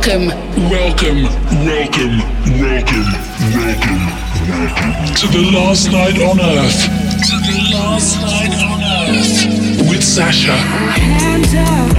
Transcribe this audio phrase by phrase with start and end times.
[0.00, 0.28] Welcome,
[0.70, 1.24] welcome,
[1.66, 2.16] welcome,
[2.56, 3.04] welcome,
[3.52, 4.00] welcome,
[4.48, 6.88] welcome to the last night on Earth.
[7.28, 10.56] To the last night on Earth with Sasha.
[10.56, 11.96] Hands up,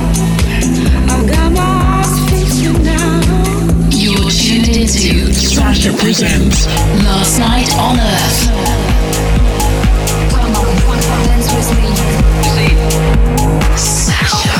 [1.11, 3.21] I got my eyes fixed now.
[3.91, 6.65] You're tuned into Sasha presents
[7.05, 8.49] Last Night on Earth.
[10.31, 10.65] Come on,
[11.27, 11.93] dance with me.
[13.77, 14.57] Sasha.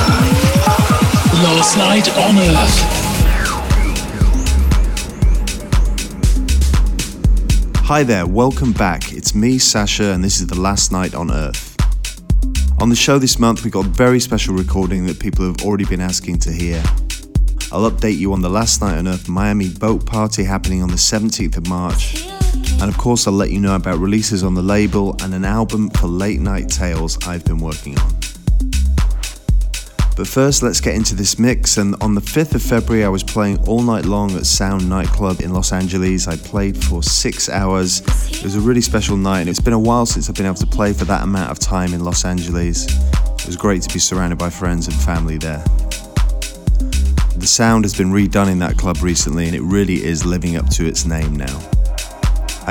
[1.41, 3.00] Last Night on Earth.
[7.91, 9.11] Hi there, welcome back.
[9.11, 11.75] It's me, Sasha, and this is the last night on Earth.
[12.79, 15.83] On the show this month, we got a very special recording that people have already
[15.83, 16.81] been asking to hear.
[17.69, 20.95] I'll update you on the last night on Earth Miami boat party happening on the
[20.95, 22.25] 17th of March.
[22.79, 25.89] And of course, I'll let you know about releases on the label and an album
[25.89, 28.20] for late night tales I've been working on.
[30.15, 31.77] But first, let's get into this mix.
[31.77, 35.41] And on the 5th of February, I was playing all night long at Sound Nightclub
[35.41, 36.27] in Los Angeles.
[36.27, 38.01] I played for six hours.
[38.29, 40.55] It was a really special night, and it's been a while since I've been able
[40.55, 42.85] to play for that amount of time in Los Angeles.
[43.41, 45.63] It was great to be surrounded by friends and family there.
[47.37, 50.69] The sound has been redone in that club recently, and it really is living up
[50.71, 51.59] to its name now.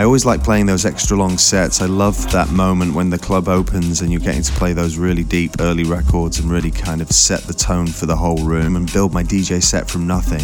[0.01, 1.83] I always like playing those extra long sets.
[1.83, 5.25] I love that moment when the club opens and you're getting to play those really
[5.25, 8.91] deep early records and really kind of set the tone for the whole room and
[8.91, 10.41] build my DJ set from nothing.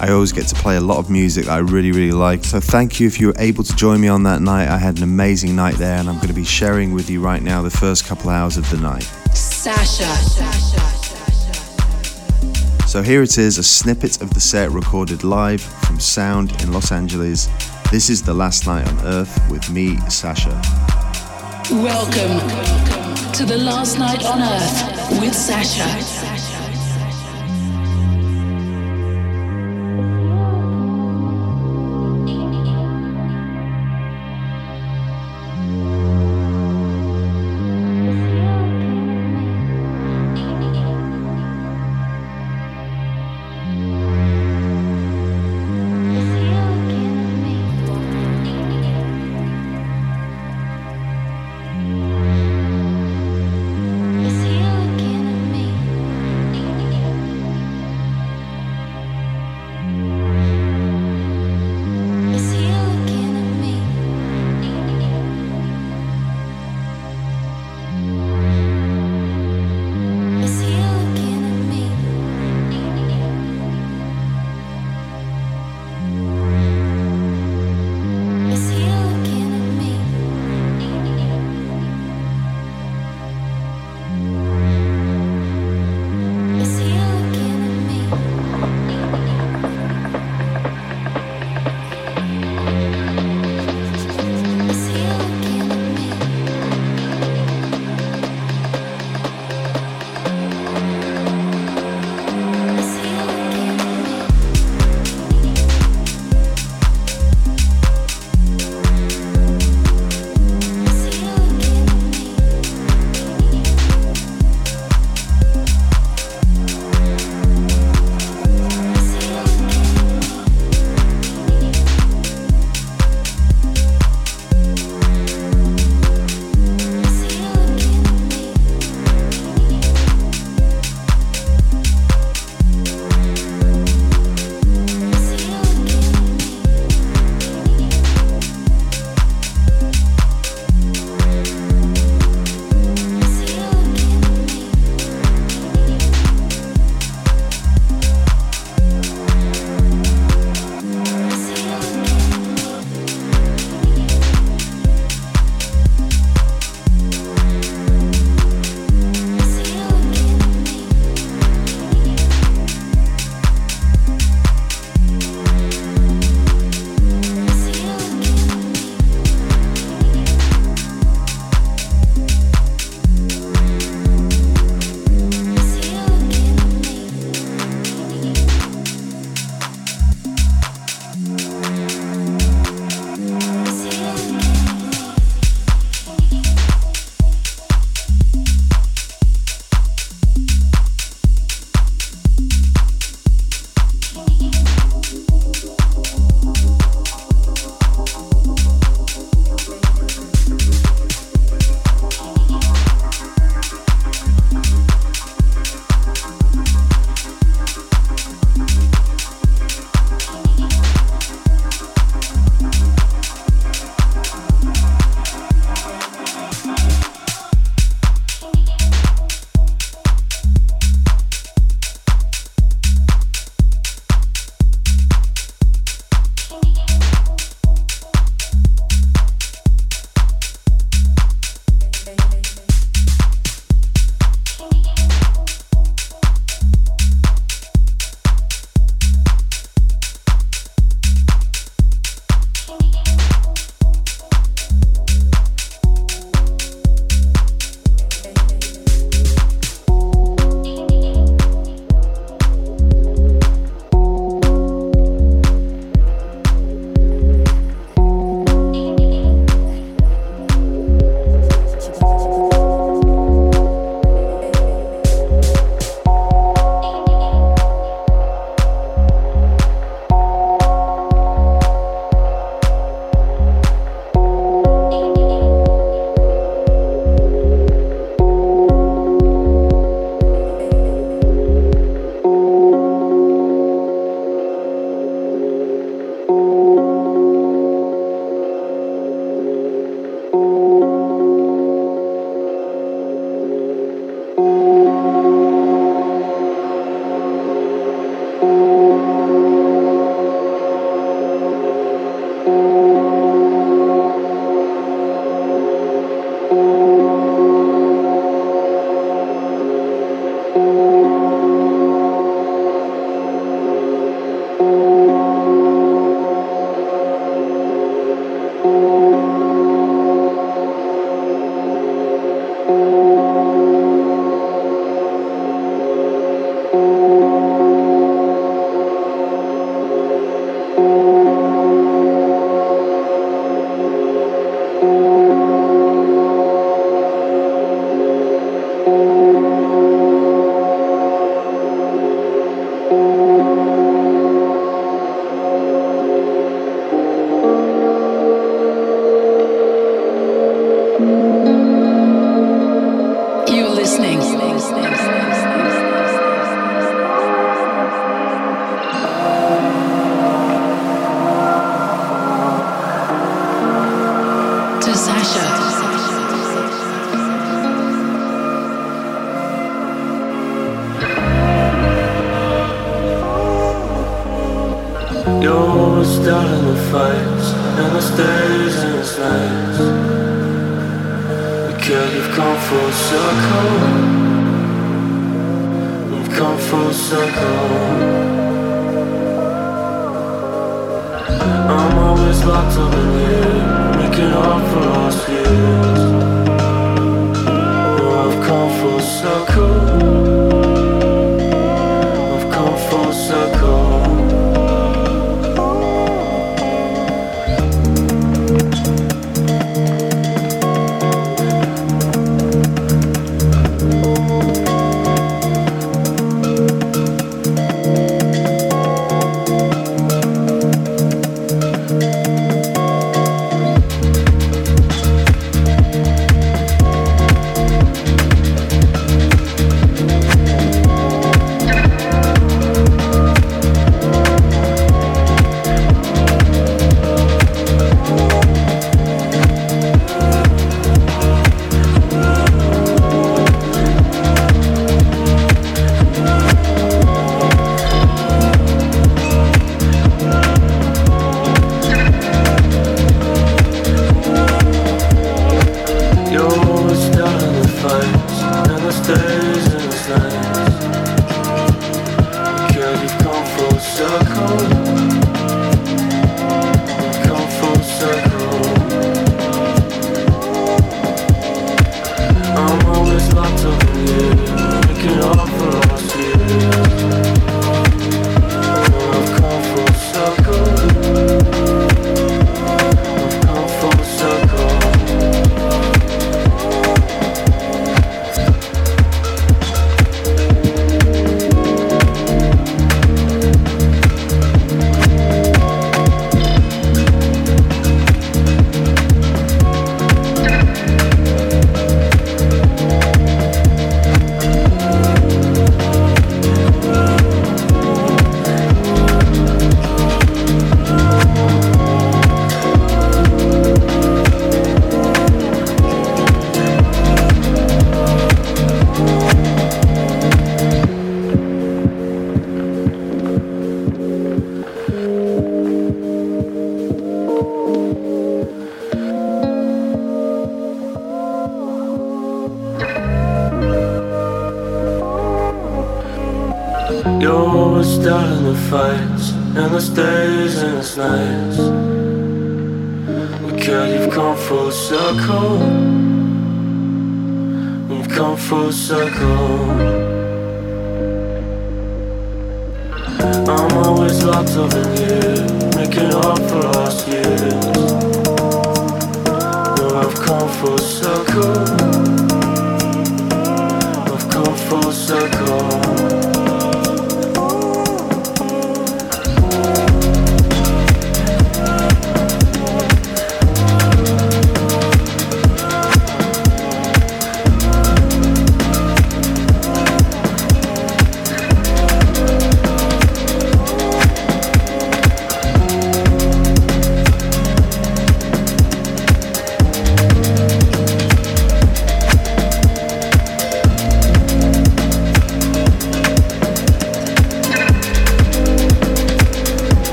[0.00, 2.42] I always get to play a lot of music that I really, really like.
[2.42, 4.68] So thank you if you were able to join me on that night.
[4.68, 7.42] I had an amazing night there and I'm going to be sharing with you right
[7.42, 9.02] now the first couple hours of the night.
[9.34, 10.06] Sasha.
[12.88, 16.92] So here it is, a snippet of the set recorded live from Sound in Los
[16.92, 17.48] Angeles.
[17.90, 20.50] This is the last night on Earth with me, Sasha.
[21.72, 22.38] Welcome
[23.32, 26.39] to the Last Night on Earth with Sasha.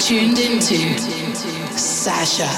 [0.00, 0.96] Tuned into
[1.76, 2.48] Sasha.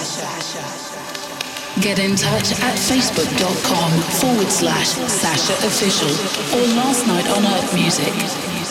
[1.81, 6.09] Get in touch at facebook.com forward slash Sasha Official
[6.57, 8.62] or Last Night on Earth Music.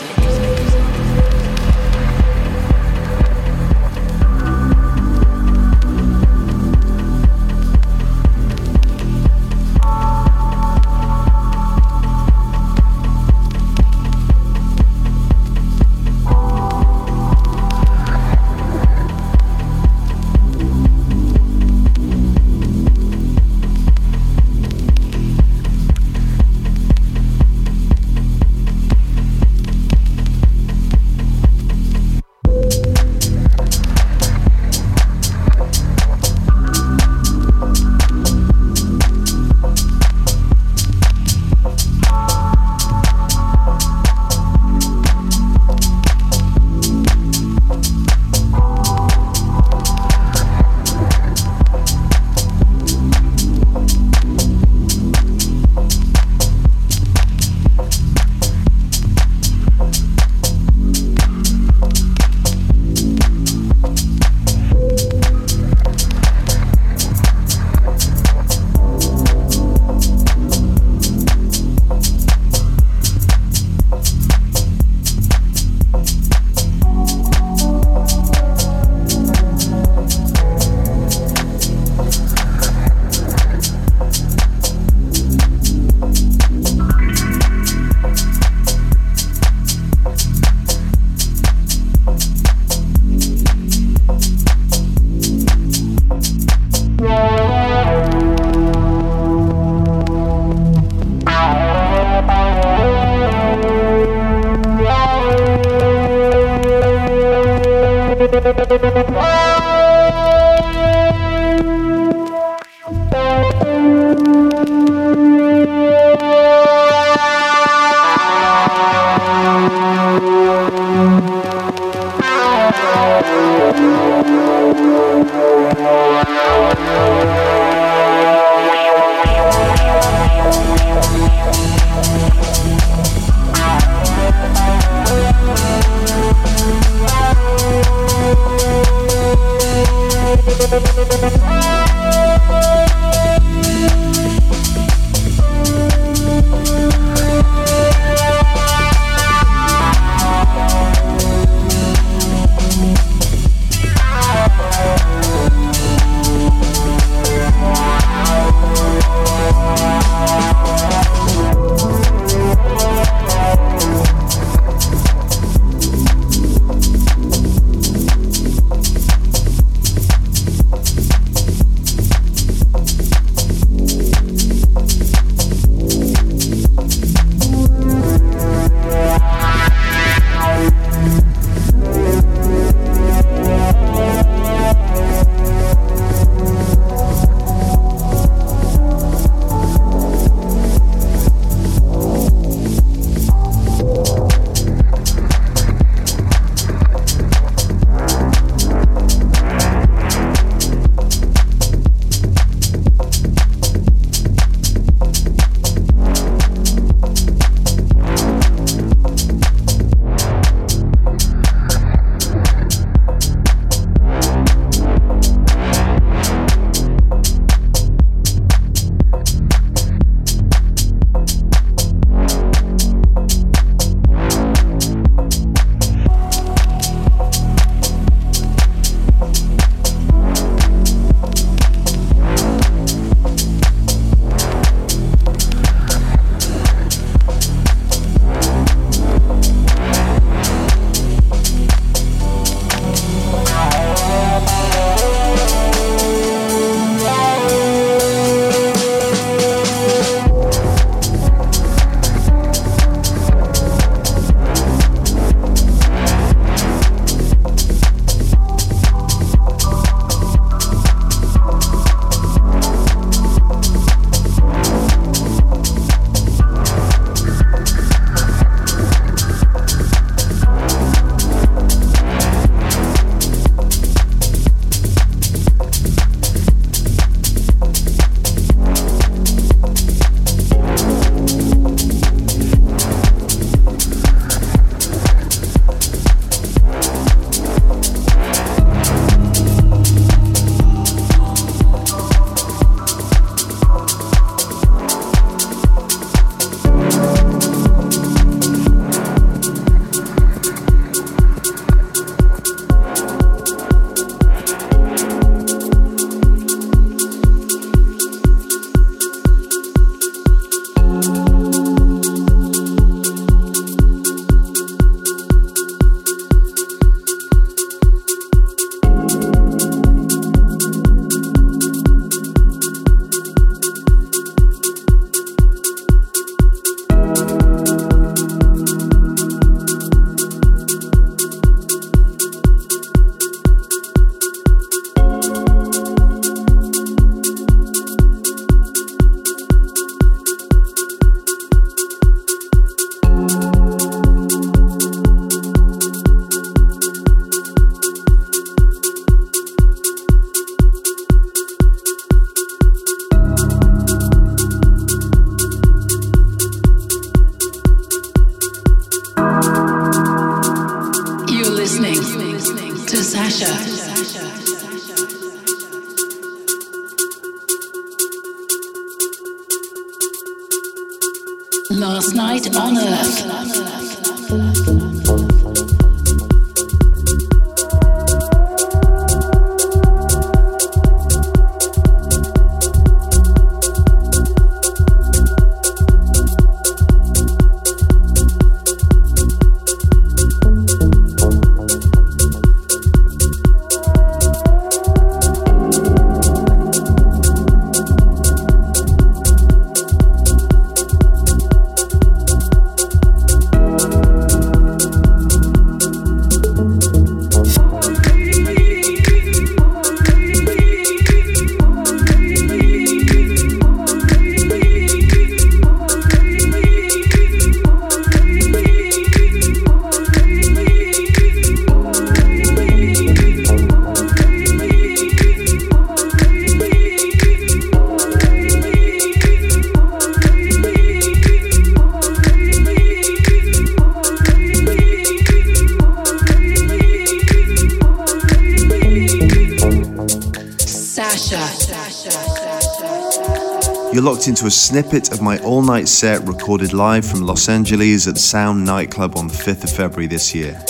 [443.94, 448.08] You're locked into a snippet of my all night set recorded live from Los Angeles
[448.08, 450.64] at Sound Nightclub on the 5th of February this year.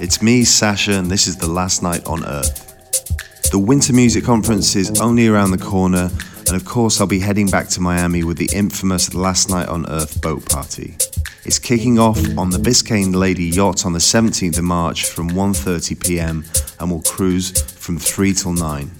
[0.00, 3.50] It's me, Sasha, and this is the last night on Earth.
[3.50, 6.08] The Winter Music Conference is only around the corner,
[6.48, 9.86] and of course, I'll be heading back to Miami with the infamous Last Night on
[9.90, 10.96] Earth boat party.
[11.44, 16.00] It's kicking off on the Biscayne Lady yacht on the 17th of March from 1:30
[16.02, 16.44] p.m.
[16.80, 18.90] and will cruise from 3 till 9.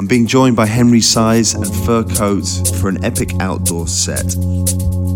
[0.00, 2.46] I'm being joined by Henry Saiz and Fur Coat
[2.80, 4.24] for an epic outdoor set.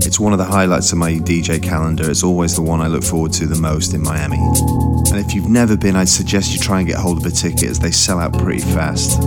[0.05, 2.11] It's one of the highlights of my DJ calendar.
[2.11, 4.37] It's always the one I look forward to the most in Miami.
[4.37, 7.71] And if you've never been, I'd suggest you try and get hold of a ticket
[7.71, 9.23] as they sell out pretty fast.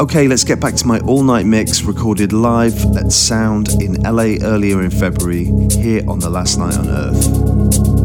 [0.00, 4.44] Okay, let's get back to my all night mix recorded live at Sound in LA
[4.44, 7.99] earlier in February, here on The Last Night on Earth.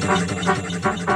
[0.08, 1.13] ハハハ!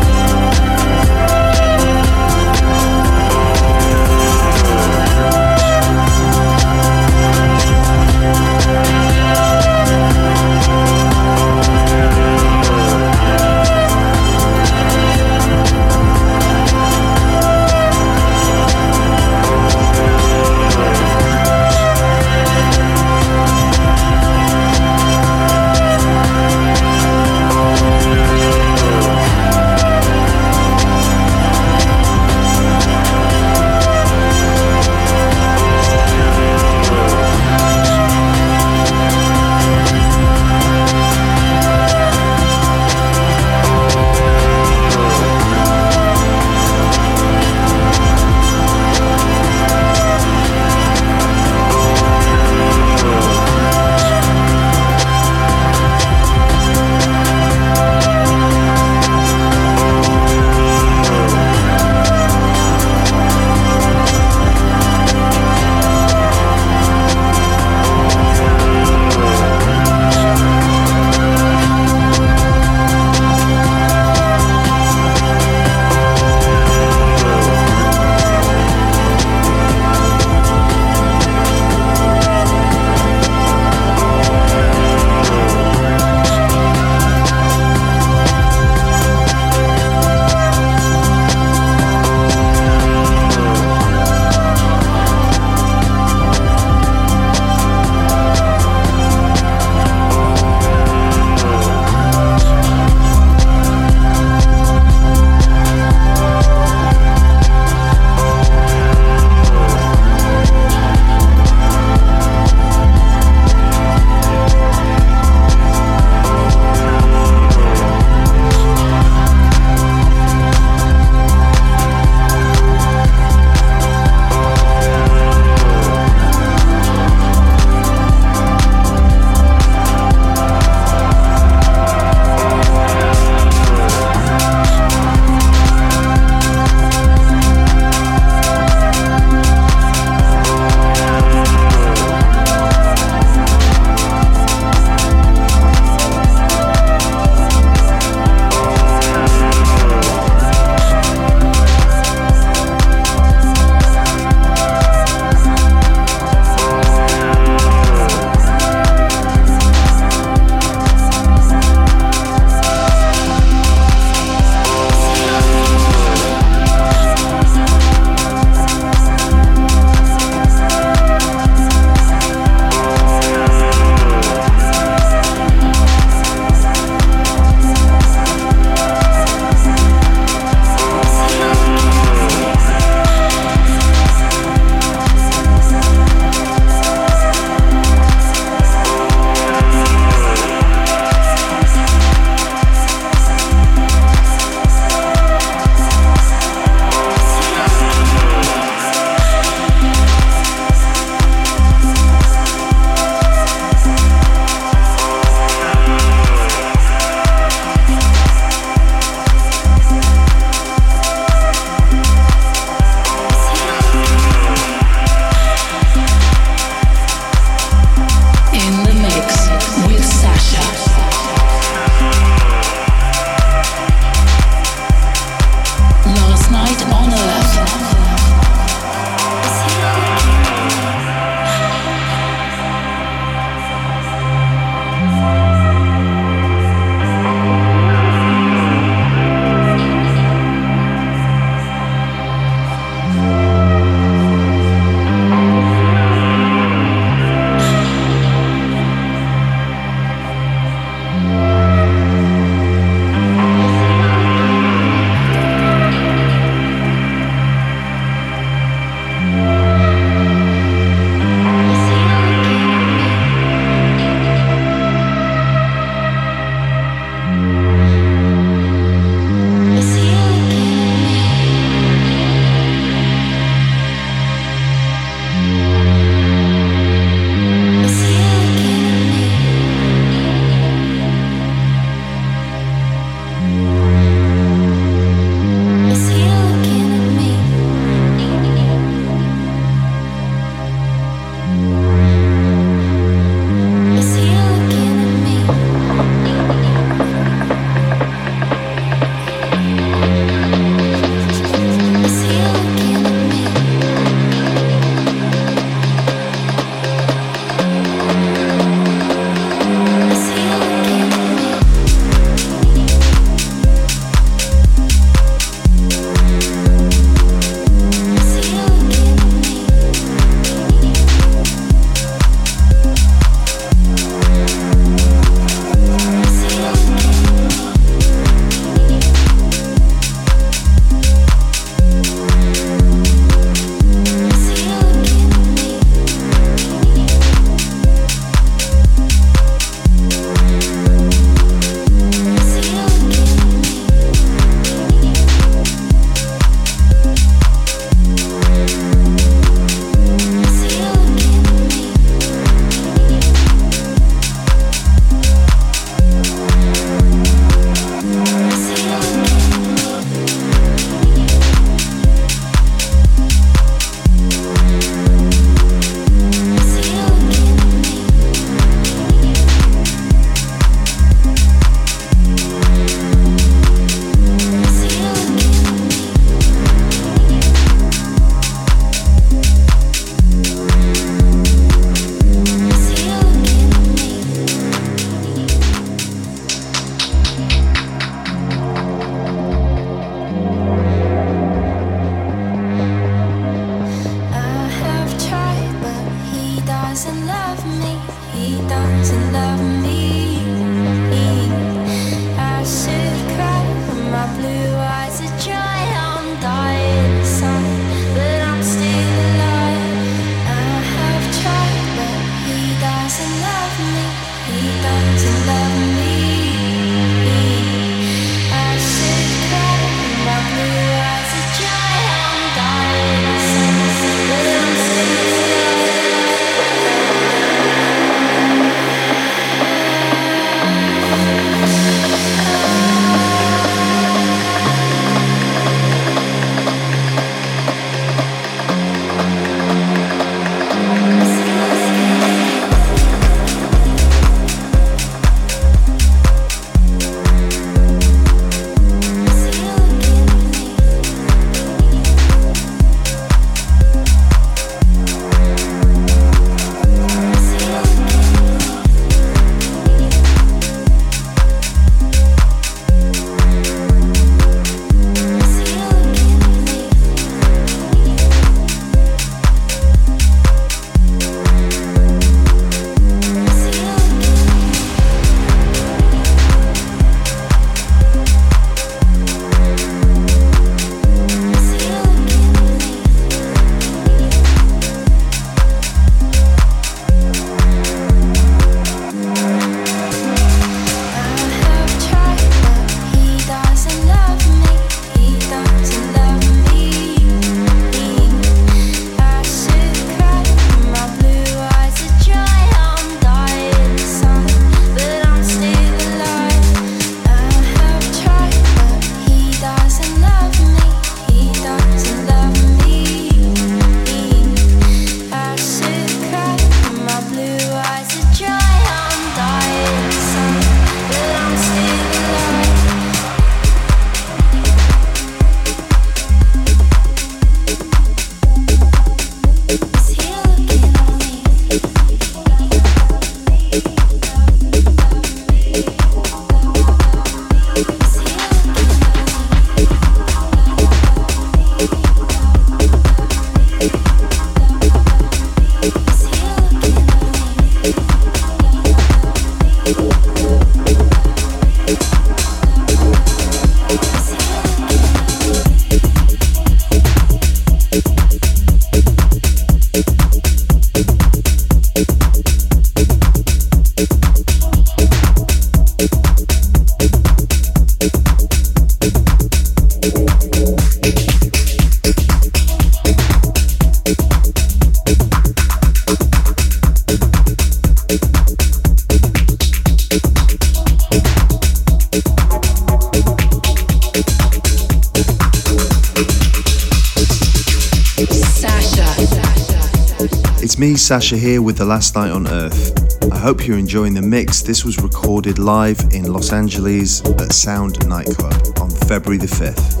[591.04, 593.30] Sasha, here with The Last Night on Earth.
[593.30, 594.62] I hope you're enjoying the mix.
[594.62, 600.00] This was recorded live in Los Angeles at Sound Nightclub on February the 5th.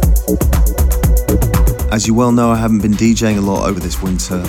[1.92, 4.42] As you well know, I haven't been DJing a lot over this winter.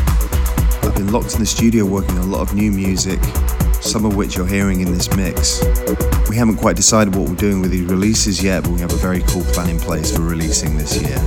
[0.81, 3.19] I've been locked in the studio working on a lot of new music,
[3.81, 5.61] some of which you're hearing in this mix.
[6.29, 8.97] We haven't quite decided what we're doing with these releases yet, but we have a
[8.97, 11.19] very cool plan in place for releasing this year.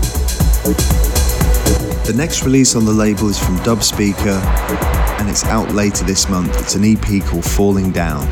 [2.06, 6.58] The next release on the label is from Dubspeeka, and it's out later this month.
[6.60, 8.26] It's an EP called Falling Down.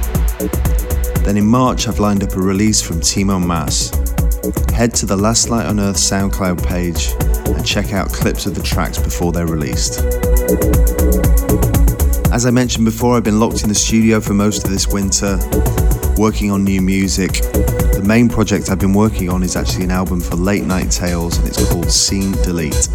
[1.24, 3.90] Then in March, I've lined up a release from Timo Maas.
[4.72, 7.08] Head to the Last Night on Earth SoundCloud page
[7.54, 10.00] and check out clips of the tracks before they're released.
[12.32, 15.38] As I mentioned before, I've been locked in the studio for most of this winter,
[16.16, 17.32] working on new music.
[17.32, 21.38] The main project I've been working on is actually an album for Late Night Tales,
[21.38, 22.88] and it's called Scene Delete.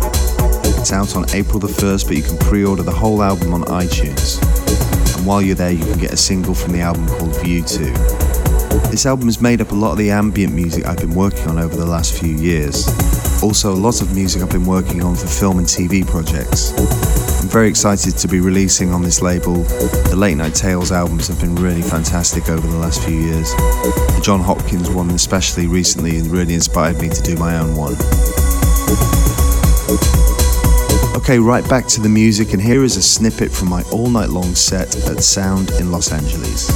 [0.82, 3.62] It's out on April the 1st, but you can pre order the whole album on
[3.66, 4.41] iTunes.
[5.16, 7.84] And while you're there, you can get a single from the album called View 2.
[8.90, 11.60] This album has made up a lot of the ambient music I've been working on
[11.60, 12.88] over the last few years.
[13.44, 16.72] Also, a lot of music I've been working on for film and TV projects.
[17.44, 19.62] I'm very excited to be releasing on this label.
[20.10, 23.53] The Late Night Tales albums have been really fantastic over the last few years.
[23.53, 27.98] The Jon Hopkins one, especially recently, really inspired me to do my own one.
[31.32, 34.28] Okay, right back to the music, and here is a snippet from my all night
[34.28, 36.68] long set at Sound in Los Angeles.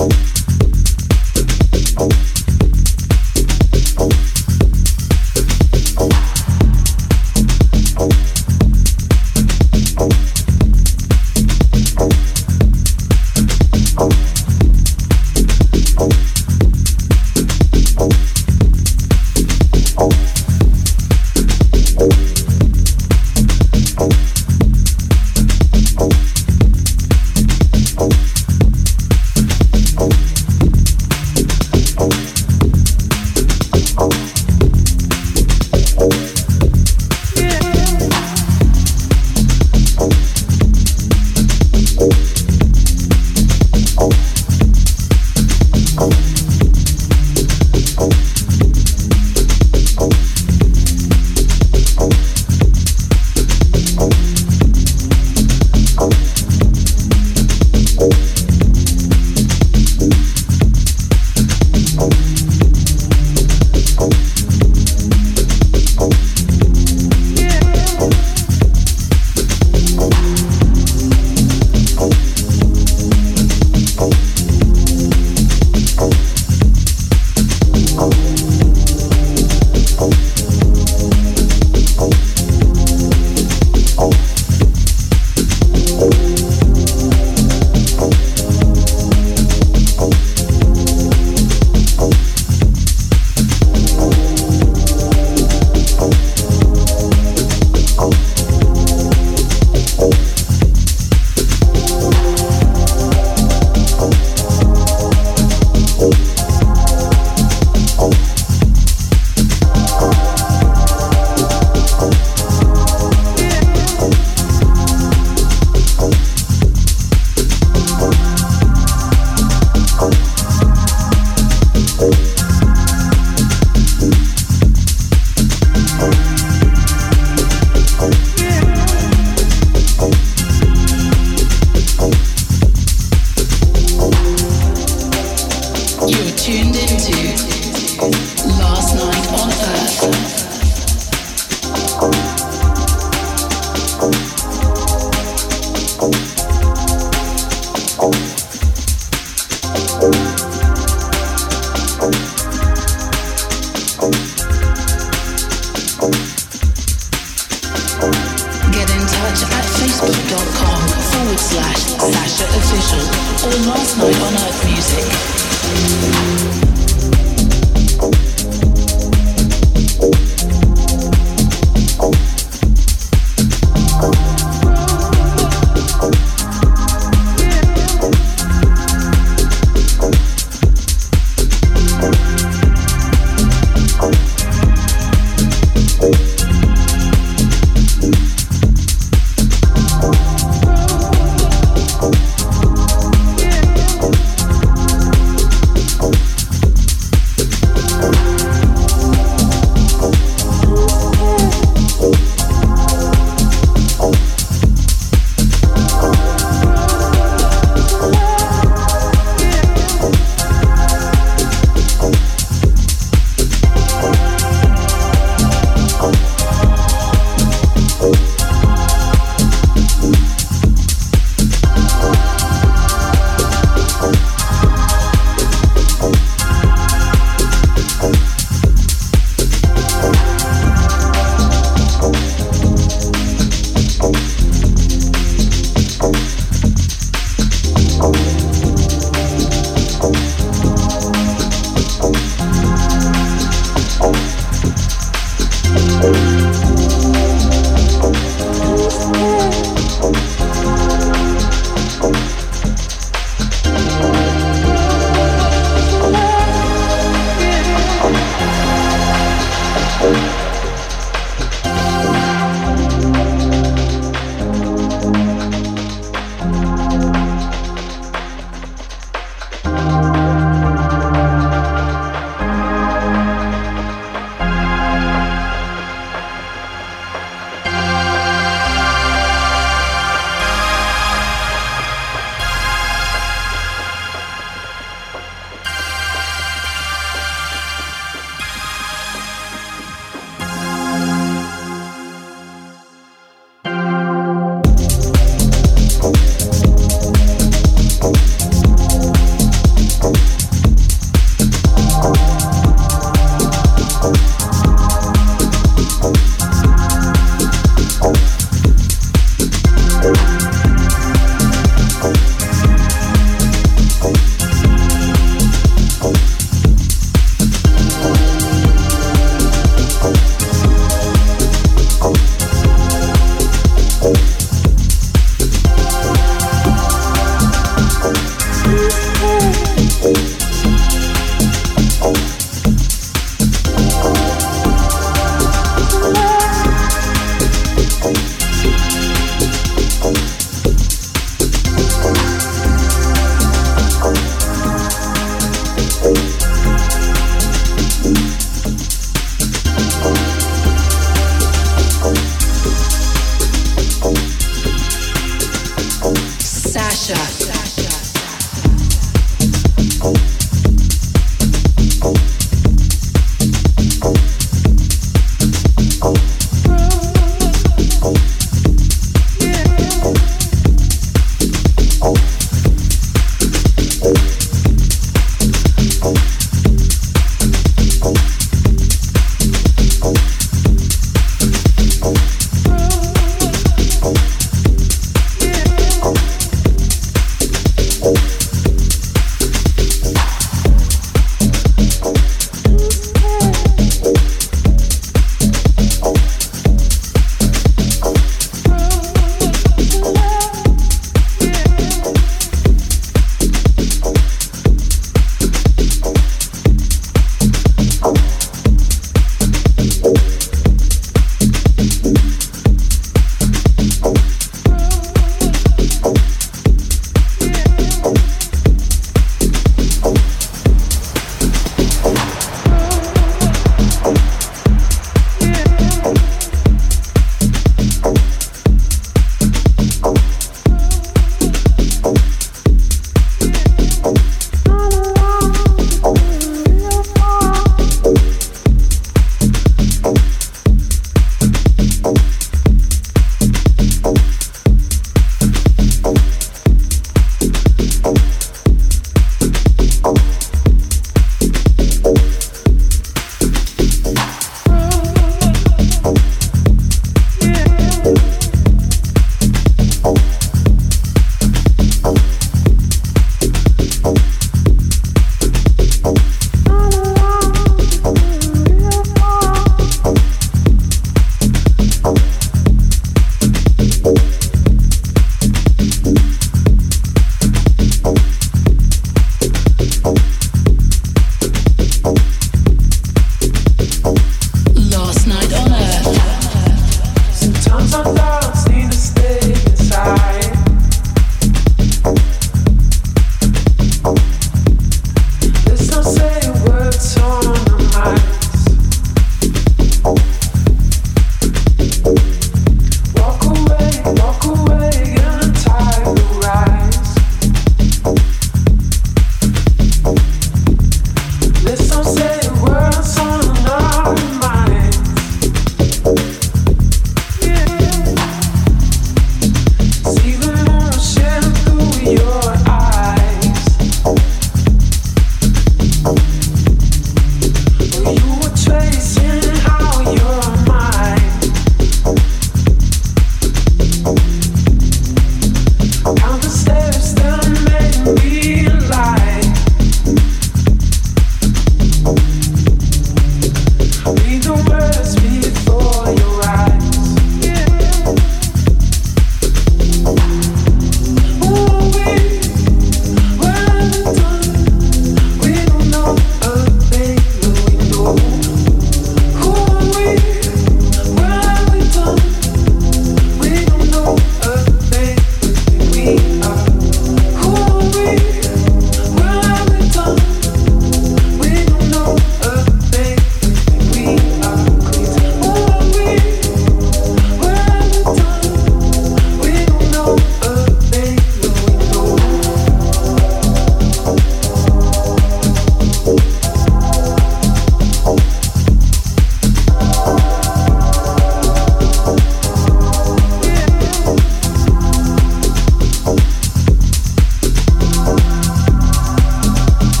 [0.00, 0.37] Oh.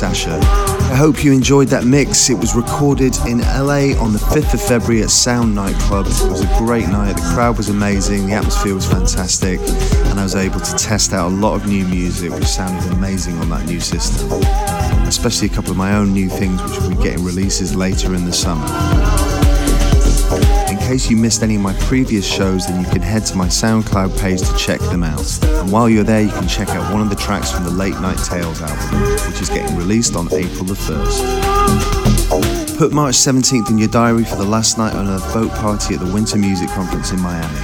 [0.00, 0.38] Sasha.
[0.40, 2.30] I hope you enjoyed that mix.
[2.30, 6.06] It was recorded in LA on the 5th of February at Sound Nightclub.
[6.06, 7.16] It was a great night.
[7.16, 11.30] The crowd was amazing, the atmosphere was fantastic, and I was able to test out
[11.30, 14.32] a lot of new music which sounded amazing on that new system.
[15.06, 18.24] Especially a couple of my own new things which will be getting releases later in
[18.24, 19.19] the summer
[20.90, 24.20] case you missed any of my previous shows, then you can head to my SoundCloud
[24.20, 25.44] page to check them out.
[25.44, 27.94] And while you're there, you can check out one of the tracks from the Late
[28.00, 29.00] Night Tales album,
[29.30, 32.76] which is getting released on April the 1st.
[32.76, 36.00] Put March 17th in your diary for the last night on a boat party at
[36.00, 37.60] the Winter Music Conference in Miami.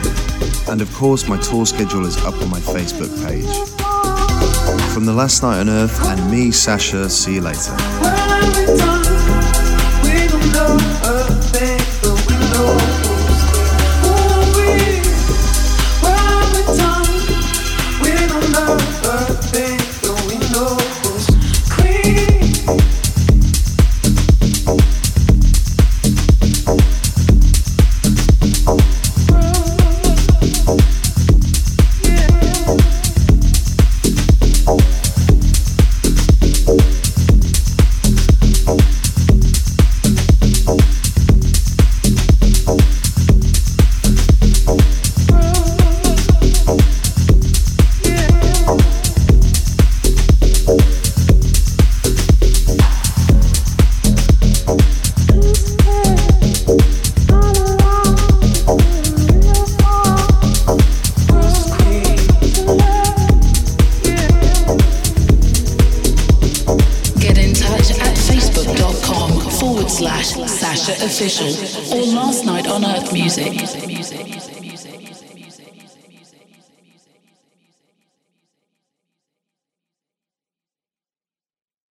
[0.68, 3.50] And of course, my tour schedule is up on my Facebook page.
[4.94, 7.74] From the last night on Earth and me, Sasha, see you later.